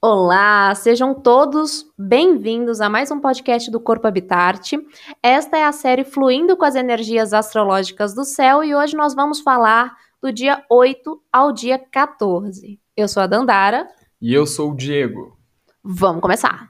[0.00, 4.78] Olá, sejam todos bem-vindos a mais um podcast do Corpo Habitarte.
[5.20, 9.40] Esta é a série Fluindo com as Energias Astrológicas do Céu e hoje nós vamos
[9.40, 12.78] falar do dia 8 ao dia 14.
[12.96, 13.88] Eu sou a Dandara.
[14.22, 15.36] E eu sou o Diego.
[15.82, 16.68] Vamos começar!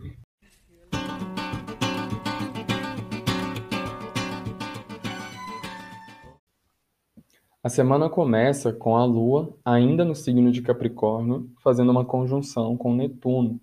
[7.68, 12.94] A semana começa com a Lua, ainda no signo de Capricórnio, fazendo uma conjunção com
[12.94, 13.60] Netuno.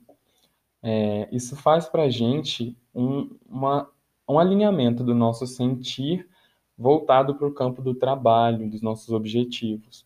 [0.83, 3.89] É, isso faz para a gente um, uma,
[4.29, 6.29] um alinhamento do nosso sentir
[6.77, 10.05] voltado para o campo do trabalho, dos nossos objetivos.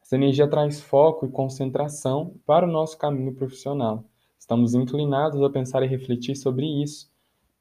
[0.00, 4.04] Essa energia traz foco e concentração para o nosso caminho profissional.
[4.38, 7.10] Estamos inclinados a pensar e refletir sobre isso,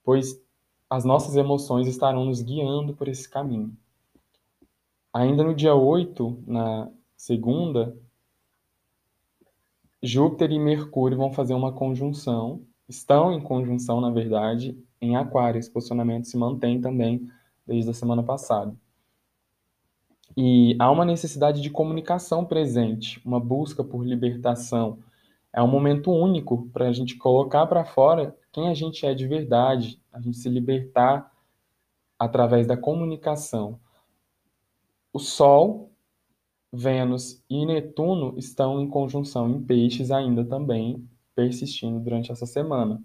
[0.03, 0.39] pois
[0.88, 3.75] as nossas emoções estarão nos guiando por esse caminho.
[5.13, 7.97] Ainda no dia 8, na segunda,
[10.01, 15.59] Júpiter e Mercúrio vão fazer uma conjunção, estão em conjunção, na verdade, em Aquário.
[15.59, 17.27] Esse posicionamento se mantém também
[17.66, 18.75] desde a semana passada.
[20.38, 24.99] E há uma necessidade de comunicação presente, uma busca por libertação.
[25.51, 29.27] É um momento único para a gente colocar para fora quem a gente é de
[29.27, 31.31] verdade, a gente se libertar
[32.17, 33.79] através da comunicação.
[35.11, 35.89] O Sol,
[36.71, 43.01] Vênus e Netuno estão em conjunção em peixes ainda também, persistindo durante essa semana.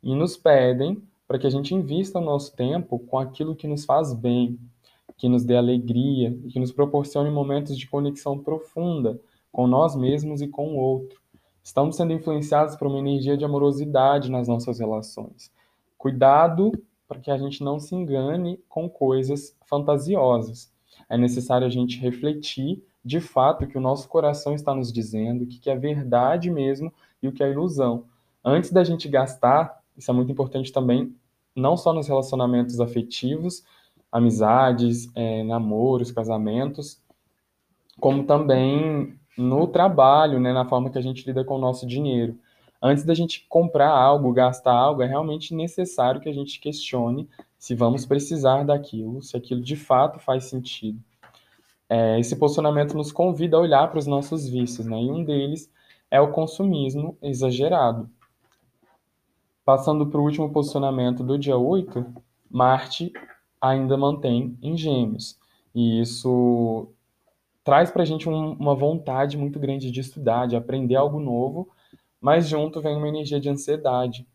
[0.00, 3.84] E nos pedem para que a gente invista o nosso tempo com aquilo que nos
[3.84, 4.60] faz bem,
[5.16, 10.40] que nos dê alegria e que nos proporcione momentos de conexão profunda com nós mesmos
[10.40, 11.20] e com o outro.
[11.64, 15.50] Estamos sendo influenciados por uma energia de amorosidade nas nossas relações.
[15.98, 16.70] Cuidado
[17.08, 20.72] para que a gente não se engane com coisas fantasiosas
[21.08, 25.44] é necessário a gente refletir de fato o que o nosso coração está nos dizendo,
[25.44, 28.04] o que é verdade mesmo e o que é ilusão.
[28.42, 31.14] Antes da gente gastar, isso é muito importante também,
[31.54, 33.64] não só nos relacionamentos afetivos,
[34.10, 37.02] amizades, é, namoros, casamentos,
[38.00, 42.38] como também no trabalho, né, na forma que a gente lida com o nosso dinheiro.
[42.80, 47.28] Antes da gente comprar algo, gastar algo, é realmente necessário que a gente questione
[47.64, 51.00] se vamos precisar daquilo, se aquilo de fato faz sentido.
[51.88, 55.00] É, esse posicionamento nos convida a olhar para os nossos vícios, né?
[55.00, 55.72] e um deles
[56.10, 58.10] é o consumismo exagerado.
[59.64, 62.04] Passando para o último posicionamento do dia 8,
[62.50, 63.10] Marte
[63.58, 65.38] ainda mantém em Gêmeos.
[65.74, 66.88] E isso
[67.64, 71.66] traz para a gente um, uma vontade muito grande de estudar, de aprender algo novo,
[72.20, 74.28] mas junto vem uma energia de ansiedade,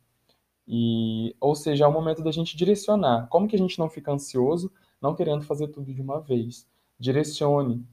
[0.69, 3.27] e, ou seja, é o momento da gente direcionar.
[3.29, 4.71] Como que a gente não fica ansioso,
[5.01, 6.67] não querendo fazer tudo de uma vez?
[6.99, 7.83] Direcione.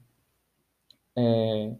[1.15, 1.75] É,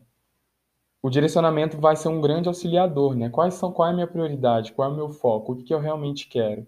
[1.01, 3.29] o direcionamento vai ser um grande auxiliador, né?
[3.29, 4.73] Quais são, qual é a minha prioridade?
[4.73, 5.53] Qual é o meu foco?
[5.53, 6.65] O que, que eu realmente quero?